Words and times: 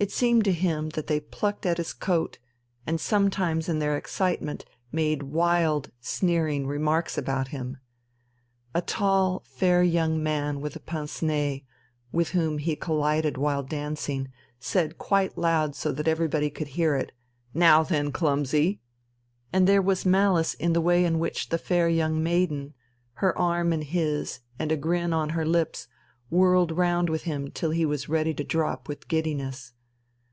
It 0.00 0.12
seemed 0.12 0.44
to 0.44 0.52
him 0.52 0.90
that 0.90 1.06
they 1.06 1.18
plucked 1.18 1.64
at 1.64 1.78
his 1.78 1.94
coat, 1.94 2.38
and 2.86 3.00
sometimes 3.00 3.70
in 3.70 3.78
their 3.78 3.96
excitement 3.96 4.66
made 4.92 5.22
wild, 5.22 5.92
sneering 5.98 6.66
remarks 6.66 7.16
about 7.16 7.48
him. 7.48 7.78
A 8.74 8.82
tall, 8.82 9.42
fair 9.48 9.82
young 9.82 10.22
man 10.22 10.60
with 10.60 10.84
pince 10.84 11.22
nez, 11.22 11.60
with 12.12 12.32
whom 12.32 12.58
he 12.58 12.76
collided 12.76 13.38
while 13.38 13.62
dancing, 13.62 14.30
said 14.60 14.98
quite 14.98 15.38
loud 15.38 15.74
so 15.74 15.90
that 15.92 16.06
everybody 16.06 16.50
could 16.50 16.68
hear 16.76 16.94
it: 16.94 17.12
"Now 17.54 17.82
then, 17.82 18.12
clumsy!" 18.12 18.80
And 19.54 19.66
there 19.66 19.80
was 19.80 20.04
malice 20.04 20.52
in 20.52 20.74
the 20.74 20.82
way 20.82 21.06
in 21.06 21.18
which 21.18 21.48
the 21.48 21.56
fair 21.56 21.88
young 21.88 22.22
maiden, 22.22 22.74
her 23.14 23.38
arm 23.38 23.72
in 23.72 23.80
his 23.80 24.40
and 24.58 24.70
a 24.70 24.76
grin 24.76 25.14
on 25.14 25.30
her 25.30 25.46
lips, 25.46 25.88
whirled 26.28 26.72
round 26.72 27.08
with 27.08 27.22
him 27.22 27.50
till 27.50 27.70
he 27.70 27.86
was 27.86 28.06
ready 28.10 28.34
to 28.34 28.44
drop 28.44 28.86
with 28.86 29.08
giddiness. 29.08 29.70